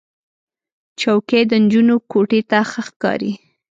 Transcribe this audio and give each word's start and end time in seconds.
چوکۍ 0.99 1.41
د 1.47 1.51
نجونو 1.63 1.95
کوټې 2.11 2.41
ته 2.49 2.59
ښه 2.69 2.81
ښکاري. 2.87 3.31